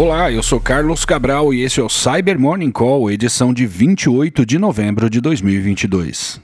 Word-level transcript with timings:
Olá, 0.00 0.30
eu 0.30 0.44
sou 0.44 0.60
Carlos 0.60 1.04
Cabral 1.04 1.52
e 1.52 1.62
esse 1.62 1.80
é 1.80 1.82
o 1.82 1.88
Cyber 1.88 2.38
Morning 2.38 2.70
Call, 2.70 3.10
edição 3.10 3.52
de 3.52 3.66
28 3.66 4.46
de 4.46 4.56
novembro 4.56 5.10
de 5.10 5.20
2022. 5.20 6.40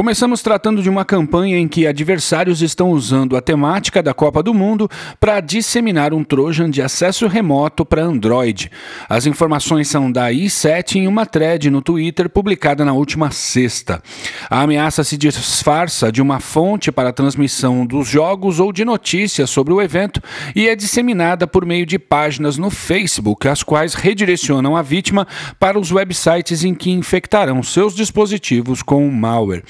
Começamos 0.00 0.40
tratando 0.40 0.82
de 0.82 0.88
uma 0.88 1.04
campanha 1.04 1.58
em 1.58 1.68
que 1.68 1.86
adversários 1.86 2.62
estão 2.62 2.88
usando 2.88 3.36
a 3.36 3.42
temática 3.42 4.02
da 4.02 4.14
Copa 4.14 4.42
do 4.42 4.54
Mundo 4.54 4.88
para 5.20 5.40
disseminar 5.40 6.14
um 6.14 6.24
Trojan 6.24 6.70
de 6.70 6.80
acesso 6.80 7.26
remoto 7.26 7.84
para 7.84 8.02
Android. 8.02 8.70
As 9.10 9.26
informações 9.26 9.88
são 9.88 10.10
da 10.10 10.30
i7 10.30 10.96
em 10.96 11.06
uma 11.06 11.26
thread 11.26 11.68
no 11.68 11.82
Twitter 11.82 12.30
publicada 12.30 12.82
na 12.82 12.94
última 12.94 13.30
sexta. 13.30 14.02
A 14.48 14.62
ameaça 14.62 15.04
se 15.04 15.18
disfarça 15.18 16.10
de 16.10 16.22
uma 16.22 16.40
fonte 16.40 16.90
para 16.90 17.10
a 17.10 17.12
transmissão 17.12 17.84
dos 17.84 18.08
jogos 18.08 18.58
ou 18.58 18.72
de 18.72 18.86
notícias 18.86 19.50
sobre 19.50 19.74
o 19.74 19.82
evento 19.82 20.22
e 20.56 20.66
é 20.66 20.74
disseminada 20.74 21.46
por 21.46 21.66
meio 21.66 21.84
de 21.84 21.98
páginas 21.98 22.56
no 22.56 22.70
Facebook, 22.70 23.46
as 23.46 23.62
quais 23.62 23.92
redirecionam 23.92 24.78
a 24.78 24.80
vítima 24.80 25.28
para 25.58 25.78
os 25.78 25.92
websites 25.92 26.64
em 26.64 26.74
que 26.74 26.90
infectarão 26.90 27.62
seus 27.62 27.94
dispositivos 27.94 28.82
com 28.82 29.06
o 29.06 29.12
malware. 29.12 29.62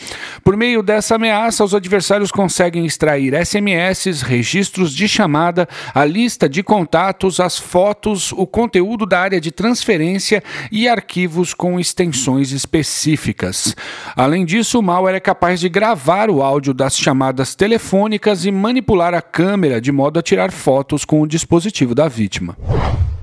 Por 0.43 0.57
meio 0.57 0.83
dessa 0.83 1.17
ameaça, 1.17 1.65
os 1.65 1.75
adversários 1.75 2.31
conseguem 2.31 2.87
extrair 2.87 3.35
SMS, 3.45 4.23
registros 4.23 4.95
de 4.95 5.09
chamada, 5.09 5.69
a 5.95 6.05
lista 6.05 6.49
de 6.49 6.63
contatos, 6.63 7.41
as 7.41 7.59
fotos, 7.59 8.33
o 8.33 8.47
conteúdo 8.47 9.07
da 9.07 9.21
área 9.21 9.41
de 9.41 9.51
transferência 9.51 10.43
e 10.71 10.89
arquivos 10.89 11.55
com 11.55 11.79
extensões 11.79 12.53
específicas. 12.53 13.75
Além 14.17 14.45
disso, 14.45 14.79
o 14.79 14.83
malware 14.83 15.17
é 15.17 15.21
capaz 15.21 15.61
de 15.61 15.69
gravar 15.69 16.31
o 16.31 16.43
áudio 16.43 16.75
das 16.75 16.97
chamadas 16.97 17.55
telefônicas 17.55 18.45
e 18.45 18.51
manipular 18.51 19.15
a 19.15 19.23
câmera 19.23 19.81
de 19.81 19.93
modo 19.93 20.19
a 20.19 20.23
tirar 20.23 20.51
fotos 20.51 21.05
com 21.05 21.21
o 21.21 21.27
dispositivo 21.27 21.95
da 21.95 22.09
vítima. 22.09 22.57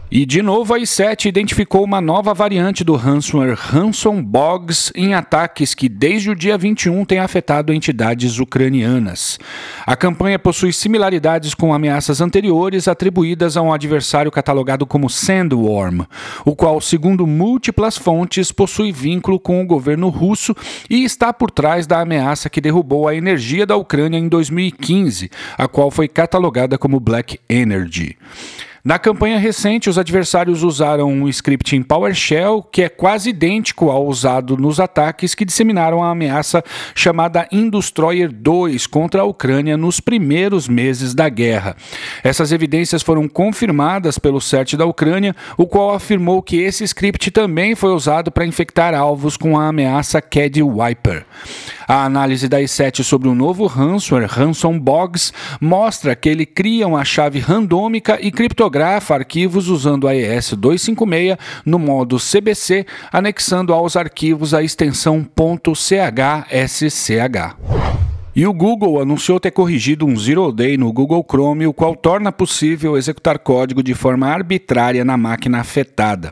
E 0.09 0.25
de 0.25 0.41
novo 0.41 0.73
a 0.73 0.79
i7 0.79 1.25
identificou 1.25 1.83
uma 1.83 1.99
nova 1.99 2.33
variante 2.33 2.81
do 2.81 2.95
ransomware 2.95 3.57
Ransom 3.57 4.23
Bogs 4.23 4.89
em 4.95 5.13
ataques 5.13 5.75
que 5.75 5.89
desde 5.89 6.29
o 6.29 6.35
dia 6.35 6.57
21 6.57 7.03
tem 7.03 7.19
afetado 7.19 7.73
entidades 7.73 8.39
ucranianas. 8.39 9.37
A 9.85 9.97
campanha 9.97 10.39
possui 10.39 10.71
similaridades 10.71 11.53
com 11.53 11.73
ameaças 11.73 12.21
anteriores 12.21 12.87
atribuídas 12.87 13.57
a 13.57 13.61
um 13.61 13.73
adversário 13.73 14.31
catalogado 14.31 14.85
como 14.85 15.09
Sandworm, 15.09 16.05
o 16.45 16.55
qual, 16.55 16.79
segundo 16.79 17.27
múltiplas 17.27 17.97
fontes, 17.97 18.49
possui 18.49 18.93
vínculo 18.93 19.37
com 19.37 19.61
o 19.61 19.67
governo 19.67 20.07
russo 20.07 20.55
e 20.89 21.03
está 21.03 21.33
por 21.33 21.51
trás 21.51 21.85
da 21.85 21.99
ameaça 21.99 22.49
que 22.49 22.61
derrubou 22.61 23.09
a 23.09 23.15
energia 23.15 23.65
da 23.65 23.75
Ucrânia 23.75 24.17
em 24.17 24.29
2015, 24.29 25.29
a 25.57 25.67
qual 25.67 25.91
foi 25.91 26.07
catalogada 26.07 26.77
como 26.77 26.97
Black 26.97 27.41
Energy. 27.49 28.15
Na 28.83 28.99
campanha 28.99 29.37
recente, 29.37 29.89
os 29.89 29.97
adversários 29.97 30.63
usaram 30.63 31.11
um 31.11 31.27
script 31.27 31.75
em 31.75 31.81
PowerShell 31.81 32.61
que 32.61 32.83
é 32.83 32.89
quase 32.89 33.31
idêntico 33.31 33.89
ao 33.89 34.05
usado 34.05 34.55
nos 34.55 34.79
ataques 34.79 35.33
que 35.33 35.43
disseminaram 35.43 36.03
a 36.03 36.11
ameaça 36.11 36.63
chamada 36.95 37.47
Industroyer 37.51 38.31
2 38.31 38.87
contra 38.87 39.21
a 39.21 39.25
Ucrânia 39.25 39.75
nos 39.75 39.99
primeiros 39.99 40.67
meses 40.67 41.13
da 41.13 41.27
guerra. 41.27 41.75
Essas 42.23 42.51
evidências 42.51 43.01
foram 43.01 43.27
confirmadas 43.27 44.19
pelo 44.19 44.39
CERT 44.39 44.73
da 44.75 44.85
Ucrânia, 44.85 45.35
o 45.57 45.65
qual 45.65 45.93
afirmou 45.93 46.41
que 46.41 46.57
esse 46.57 46.83
script 46.83 47.31
também 47.31 47.75
foi 47.75 47.91
usado 47.91 48.31
para 48.31 48.45
infectar 48.45 48.93
alvos 48.93 49.35
com 49.35 49.59
a 49.59 49.67
ameaça 49.67 50.21
CAD 50.21 50.61
Wiper. 50.61 51.25
A 51.87 52.03
análise 52.03 52.49
da 52.49 52.59
i7 52.59 53.01
sobre 53.01 53.29
o 53.29 53.35
novo 53.35 53.65
ransomware, 53.65 54.27
Ransom 54.27 54.77
Bogs, 54.77 55.31
mostra 55.61 56.17
que 56.17 56.27
ele 56.27 56.45
cria 56.45 56.85
uma 56.85 57.05
chave 57.05 57.39
randômica 57.39 58.19
e 58.21 58.29
criptografa 58.77 59.15
arquivos 59.15 59.67
usando 59.67 60.07
a 60.07 60.15
ES 60.15 60.53
256 60.53 61.37
no 61.65 61.79
modo 61.79 62.17
CBC, 62.17 62.85
anexando 63.11 63.73
aos 63.73 63.95
arquivos 63.95 64.53
a 64.53 64.61
extensão 64.61 65.27
.chsch. 65.73 67.76
E 68.37 68.45
o 68.45 68.53
Google 68.53 69.01
anunciou 69.01 69.39
ter 69.39 69.49
corrigido 69.49 70.05
um 70.05 70.15
Zero 70.15 70.51
Day 70.51 70.77
no 70.77 70.93
Google 70.93 71.25
Chrome, 71.27 71.65
o 71.65 71.73
qual 71.73 71.95
torna 71.95 72.31
possível 72.31 72.95
executar 72.95 73.39
código 73.39 73.81
de 73.81 73.95
forma 73.95 74.27
arbitrária 74.27 75.03
na 75.03 75.17
máquina 75.17 75.59
afetada. 75.59 76.31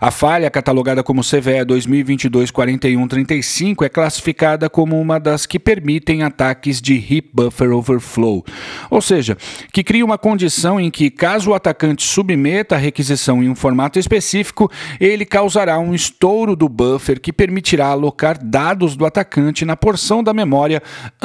A 0.00 0.12
falha, 0.12 0.48
catalogada 0.48 1.02
como 1.02 1.22
CVE 1.22 1.64
2022-4135, 1.66 3.84
é 3.84 3.88
classificada 3.88 4.70
como 4.70 5.00
uma 5.00 5.18
das 5.18 5.44
que 5.44 5.58
permitem 5.58 6.22
ataques 6.22 6.80
de 6.80 6.94
Heap 6.94 7.30
Buffer 7.34 7.72
Overflow, 7.72 8.46
ou 8.88 9.00
seja, 9.00 9.36
que 9.72 9.82
cria 9.82 10.04
uma 10.04 10.18
condição 10.18 10.78
em 10.78 10.92
que, 10.92 11.10
caso 11.10 11.50
o 11.50 11.54
atacante 11.54 12.04
submeta 12.04 12.76
a 12.76 12.78
requisição 12.78 13.42
em 13.42 13.48
um 13.48 13.56
formato 13.56 13.98
específico, 13.98 14.70
ele 15.00 15.24
causará 15.24 15.76
um 15.80 15.92
estouro 15.92 16.54
do 16.54 16.68
buffer 16.68 17.20
que 17.20 17.32
permitirá 17.32 17.88
alocar 17.88 18.38
dados 18.40 18.94
do 18.94 19.04
atacante 19.04 19.64
na 19.64 19.76
porção 19.76 20.22
da 20.22 20.32
memória 20.32 20.80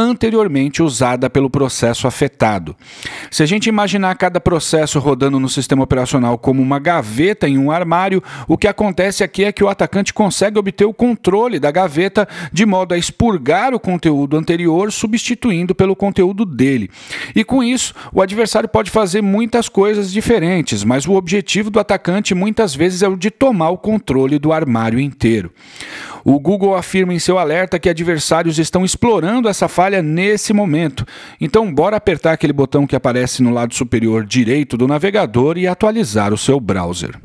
anteriormente 0.07 0.81
usada 0.81 1.29
pelo 1.29 1.49
processo 1.49 2.07
afetado. 2.07 2.75
Se 3.29 3.43
a 3.43 3.45
gente 3.45 3.67
imaginar 3.67 4.15
cada 4.15 4.39
processo 4.39 4.99
rodando 4.99 5.39
no 5.39 5.49
sistema 5.49 5.83
operacional 5.83 6.37
como 6.37 6.61
uma 6.61 6.79
gaveta 6.79 7.47
em 7.47 7.57
um 7.57 7.71
armário, 7.71 8.23
o 8.47 8.57
que 8.57 8.67
acontece 8.67 9.23
aqui 9.23 9.43
é 9.43 9.51
que 9.51 9.63
o 9.63 9.69
atacante 9.69 10.13
consegue 10.13 10.57
obter 10.57 10.85
o 10.85 10.93
controle 10.93 11.59
da 11.59 11.71
gaveta 11.71 12.27
de 12.51 12.65
modo 12.65 12.93
a 12.93 12.97
expurgar 12.97 13.73
o 13.73 13.79
conteúdo 13.79 14.37
anterior, 14.37 14.91
substituindo 14.91 15.75
pelo 15.75 15.95
conteúdo 15.95 16.45
dele. 16.45 16.89
E 17.35 17.43
com 17.43 17.63
isso, 17.63 17.93
o 18.13 18.21
adversário 18.21 18.69
pode 18.69 18.89
fazer 18.89 19.21
muitas 19.21 19.69
coisas 19.69 20.11
diferentes, 20.11 20.83
mas 20.83 21.07
o 21.07 21.13
objetivo 21.13 21.69
do 21.69 21.79
atacante 21.79 22.33
muitas 22.33 22.73
vezes 22.73 23.01
é 23.01 23.07
o 23.07 23.15
de 23.15 23.29
tomar 23.29 23.69
o 23.69 23.77
controle 23.77 24.39
do 24.39 24.53
armário 24.53 24.99
inteiro. 24.99 25.51
O 26.23 26.39
Google 26.39 26.75
afirma 26.75 27.13
em 27.13 27.19
seu 27.19 27.37
alerta 27.37 27.79
que 27.79 27.87
adversários 27.87 28.59
estão 28.59 28.83
explorando 28.83 29.47
essa 29.47 29.67
falha 29.67 29.96
nesse 30.01 30.53
momento. 30.53 31.05
Então, 31.39 31.73
bora 31.73 31.97
apertar 31.97 32.33
aquele 32.33 32.53
botão 32.53 32.85
que 32.85 32.95
aparece 32.95 33.41
no 33.41 33.51
lado 33.51 33.73
superior 33.73 34.25
direito 34.25 34.77
do 34.77 34.87
navegador 34.87 35.57
e 35.57 35.67
atualizar 35.67 36.33
o 36.33 36.37
seu 36.37 36.59
browser. 36.59 37.19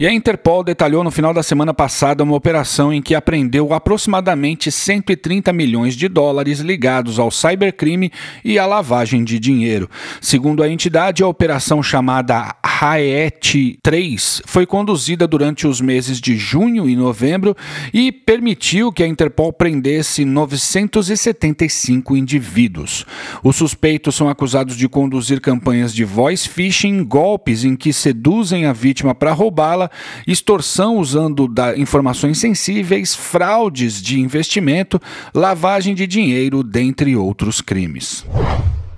E 0.00 0.06
a 0.06 0.12
Interpol 0.14 0.64
detalhou 0.64 1.04
no 1.04 1.10
final 1.10 1.34
da 1.34 1.42
semana 1.42 1.74
passada 1.74 2.24
uma 2.24 2.34
operação 2.34 2.90
em 2.90 3.02
que 3.02 3.14
apreendeu 3.14 3.74
aproximadamente 3.74 4.72
130 4.72 5.52
milhões 5.52 5.94
de 5.94 6.08
dólares 6.08 6.60
ligados 6.60 7.18
ao 7.18 7.30
cybercrime 7.30 8.10
e 8.42 8.58
à 8.58 8.64
lavagem 8.64 9.22
de 9.22 9.38
dinheiro. 9.38 9.90
Segundo 10.18 10.62
a 10.62 10.70
entidade, 10.70 11.22
a 11.22 11.26
operação 11.26 11.82
chamada 11.82 12.56
Haet 12.64 13.78
3 13.82 14.40
foi 14.46 14.64
conduzida 14.64 15.26
durante 15.26 15.66
os 15.66 15.82
meses 15.82 16.18
de 16.18 16.34
junho 16.34 16.88
e 16.88 16.96
novembro 16.96 17.54
e 17.92 18.10
permitiu 18.10 18.90
que 18.90 19.02
a 19.02 19.06
Interpol 19.06 19.52
prendesse 19.52 20.24
975 20.24 22.16
indivíduos. 22.16 23.04
Os 23.44 23.56
suspeitos 23.56 24.14
são 24.14 24.30
acusados 24.30 24.78
de 24.78 24.88
conduzir 24.88 25.42
campanhas 25.42 25.92
de 25.92 26.04
voice 26.04 26.48
phishing, 26.48 27.04
golpes 27.04 27.66
em 27.66 27.76
que 27.76 27.92
seduzem 27.92 28.64
a 28.64 28.72
vítima 28.72 29.14
para 29.14 29.34
roubá-la 29.34 29.89
extorsão 30.26 30.98
usando 30.98 31.46
da 31.46 31.76
informações 31.76 32.38
sensíveis, 32.38 33.14
fraudes 33.14 34.00
de 34.00 34.20
investimento, 34.20 35.00
lavagem 35.34 35.94
de 35.94 36.06
dinheiro, 36.06 36.62
dentre 36.62 37.16
outros 37.16 37.60
crimes. 37.60 38.24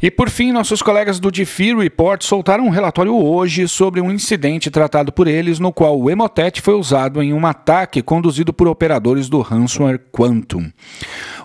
E 0.03 0.11
por 0.11 0.29
fim, 0.29 0.51
nossos 0.51 0.83
colegas 0.83 1.21
do 1.21 1.31
DeFi 1.31 1.77
Report 1.77 2.21
soltaram 2.25 2.67
um 2.67 2.71
relatório 2.71 3.15
hoje 3.15 3.69
sobre 3.69 4.01
um 4.01 4.11
incidente 4.11 4.69
tratado 4.69 5.13
por 5.13 5.29
eles 5.29 5.61
no 5.61 5.73
qual 5.73 5.97
o 5.97 6.11
Emotet 6.11 6.61
foi 6.61 6.75
usado 6.75 7.23
em 7.23 7.33
um 7.33 7.47
ataque 7.47 8.03
conduzido 8.03 8.53
por 8.53 8.67
operadores 8.67 9.29
do 9.29 9.41
ransomware 9.41 10.01
Quantum. 10.11 10.73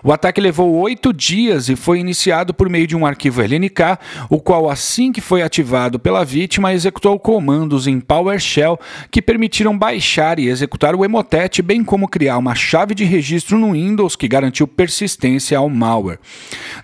O 0.02 0.12
ataque 0.12 0.40
levou 0.40 0.74
oito 0.76 1.12
dias 1.12 1.68
e 1.68 1.76
foi 1.76 1.98
iniciado 1.98 2.54
por 2.54 2.68
meio 2.68 2.86
de 2.86 2.96
um 2.96 3.04
arquivo 3.04 3.42
LNK, 3.42 3.98
o 4.30 4.40
qual, 4.40 4.70
assim 4.70 5.10
que 5.10 5.20
foi 5.20 5.42
ativado 5.42 5.98
pela 5.98 6.24
vítima, 6.24 6.72
executou 6.72 7.18
comandos 7.18 7.86
em 7.86 7.98
PowerShell 7.98 8.78
que 9.10 9.20
permitiram 9.20 9.76
baixar 9.76 10.38
e 10.38 10.48
executar 10.48 10.94
o 10.94 11.04
Emotet, 11.04 11.60
bem 11.62 11.82
como 11.82 12.08
criar 12.08 12.38
uma 12.38 12.54
chave 12.54 12.94
de 12.94 13.04
registro 13.04 13.58
no 13.58 13.72
Windows 13.72 14.14
que 14.14 14.28
garantiu 14.28 14.66
persistência 14.66 15.58
ao 15.58 15.68
malware. 15.68 16.18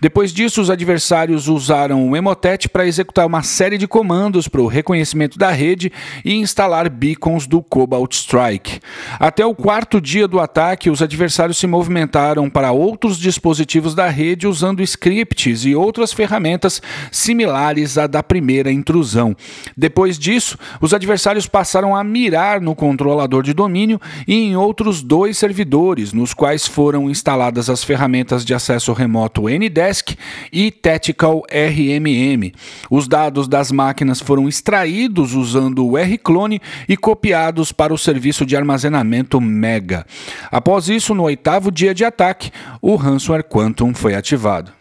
Depois 0.00 0.32
disso, 0.32 0.60
os 0.60 0.70
adversários 0.70 1.48
usaram 1.48 2.10
o 2.10 2.16
Emotet 2.16 2.68
para 2.68 2.86
executar 2.86 3.26
uma 3.26 3.42
série 3.42 3.78
de 3.78 3.86
comandos 3.86 4.48
para 4.48 4.60
o 4.60 4.66
reconhecimento 4.66 5.38
da 5.38 5.50
rede 5.50 5.92
e 6.24 6.34
instalar 6.34 6.88
beacons 6.88 7.46
do 7.46 7.62
Cobalt 7.62 8.12
Strike. 8.12 8.80
Até 9.18 9.46
o 9.46 9.54
quarto 9.54 10.00
dia 10.00 10.26
do 10.26 10.40
ataque, 10.40 10.90
os 10.90 11.00
adversários 11.00 11.58
se 11.58 11.66
movimentaram 11.66 12.50
para 12.50 12.72
outro 12.72 13.03
outros 13.04 13.18
dispositivos 13.18 13.94
da 13.94 14.08
rede 14.08 14.46
usando 14.46 14.82
scripts 14.82 15.66
e 15.66 15.74
outras 15.74 16.10
ferramentas 16.10 16.80
similares 17.12 17.98
à 17.98 18.06
da 18.06 18.22
primeira 18.22 18.72
intrusão. 18.72 19.36
Depois 19.76 20.18
disso, 20.18 20.56
os 20.80 20.94
adversários 20.94 21.46
passaram 21.46 21.94
a 21.94 22.02
mirar 22.02 22.62
no 22.62 22.74
controlador 22.74 23.42
de 23.42 23.52
domínio 23.52 24.00
e 24.26 24.34
em 24.34 24.56
outros 24.56 25.02
dois 25.02 25.36
servidores, 25.36 26.14
nos 26.14 26.32
quais 26.32 26.66
foram 26.66 27.10
instaladas 27.10 27.68
as 27.68 27.84
ferramentas 27.84 28.42
de 28.42 28.54
acesso 28.54 28.94
remoto 28.94 29.50
Ndesk 29.50 30.16
e 30.50 30.70
Tactical 30.70 31.42
RMM. 31.50 32.54
Os 32.90 33.06
dados 33.06 33.46
das 33.46 33.70
máquinas 33.70 34.18
foram 34.18 34.48
extraídos 34.48 35.34
usando 35.34 35.86
o 35.86 35.98
R-Clone 35.98 36.58
e 36.88 36.96
copiados 36.96 37.70
para 37.70 37.92
o 37.92 37.98
serviço 37.98 38.46
de 38.46 38.56
armazenamento 38.56 39.38
Mega. 39.42 40.06
Após 40.50 40.88
isso, 40.88 41.14
no 41.14 41.24
oitavo 41.24 41.70
dia 41.70 41.94
de 41.94 42.02
ataque, 42.02 42.50
o 42.80 42.93
ransomware 43.02 43.42
Quantum 43.42 43.94
foi 43.94 44.14
ativado. 44.14 44.72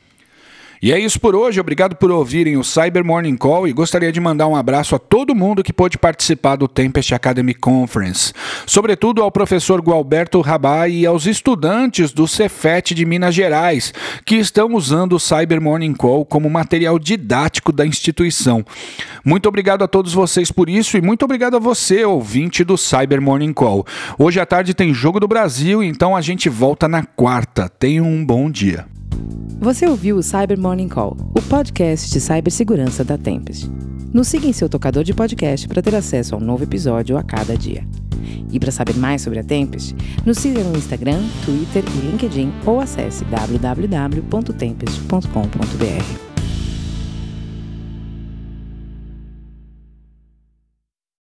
E 0.84 0.92
é 0.92 1.00
isso 1.00 1.18
por 1.18 1.34
hoje. 1.34 1.62
Obrigado 1.62 1.96
por 1.96 2.12
ouvirem 2.12 2.58
o 2.58 2.64
Cyber 2.64 3.06
Morning 3.06 3.38
Call 3.38 3.70
e 3.70 3.72
gostaria 3.72 4.12
de 4.12 4.20
mandar 4.20 4.50
um 4.50 4.56
abraço 4.56 4.94
a 4.94 5.00
todo 5.00 5.34
mundo 5.34 5.64
que 5.64 5.72
pôde 5.72 5.98
participar 5.98 6.58
do 6.58 6.68
Tempest 6.68 7.16
Academy 7.16 7.54
Conference. 7.54 8.34
Sobretudo 8.66 9.22
ao 9.24 9.32
professor 9.32 9.80
Gualberto 9.80 10.42
Rabai 10.42 10.92
e 10.92 11.06
aos 11.06 11.26
estudantes 11.26 12.12
do 12.12 12.28
Cefet 12.28 12.94
de 12.94 13.06
Minas 13.06 13.34
Gerais, 13.34 13.94
que 14.26 14.36
estão 14.36 14.76
usando 14.76 15.14
o 15.14 15.20
Cyber 15.22 15.62
Morning 15.62 15.94
Call 15.94 16.26
como 16.26 16.50
material 16.50 17.00
didático 17.00 17.72
da 17.72 17.86
instituição. 17.86 18.66
Muito 19.24 19.48
obrigado 19.48 19.86
a 19.86 19.88
todos 19.88 20.14
vocês 20.14 20.52
por 20.52 20.70
isso 20.70 20.98
e 20.98 21.02
muito 21.02 21.24
obrigado 21.24 21.56
a 21.56 21.60
você, 21.60 22.04
ouvinte 22.04 22.62
do 22.62 22.78
Cyber 22.78 23.22
Morning 23.22 23.54
Call. 23.54 23.86
Hoje 24.20 24.42
à 24.42 24.46
tarde 24.46 24.74
tem 24.74 24.94
Jogo 24.94 25.22
do 25.22 25.30
Brasil, 25.30 25.82
então 25.82 26.14
a 26.14 26.20
gente 26.20 26.50
volta 26.50 26.90
na 26.90 27.06
quarta. 27.06 27.70
Tenham 27.70 28.06
um 28.06 28.26
bom 28.26 28.52
dia. 28.52 28.86
Você 29.64 29.88
ouviu 29.88 30.18
o 30.18 30.22
Cyber 30.22 30.60
Morning 30.60 30.90
Call, 30.90 31.16
o 31.34 31.42
podcast 31.44 32.12
de 32.12 32.20
cibersegurança 32.20 33.02
da 33.02 33.18
Tempest. 33.18 33.72
Nos 34.14 34.28
siga 34.28 34.46
em 34.46 34.52
seu 34.52 34.68
tocador 34.68 35.06
de 35.06 35.14
podcast 35.14 35.70
para 35.70 35.82
ter 35.82 35.96
acesso 35.96 36.36
a 36.36 36.38
um 36.38 36.42
novo 36.42 36.66
episódio 36.66 37.18
a 37.18 37.24
cada 37.24 37.56
dia. 37.56 37.88
E 38.52 38.60
para 38.60 38.74
saber 38.74 38.98
mais 38.98 39.22
sobre 39.22 39.40
a 39.40 39.44
Tempest, 39.44 39.96
nos 40.26 40.38
siga 40.38 40.62
no 40.62 40.78
Instagram, 40.78 41.22
Twitter 41.46 41.82
e 41.96 42.00
LinkedIn 42.12 42.52
ou 42.66 42.82
acesse 42.82 43.24
www.tempest.com.br. 43.24 46.23